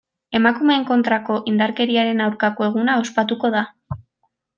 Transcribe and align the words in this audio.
Emakumeen 0.37 0.85
kontrako 0.91 1.35
indarkeriaren 1.51 2.23
aurkako 2.29 2.67
eguna 2.69 2.97
ospatuko 3.03 3.53
da. 3.59 3.63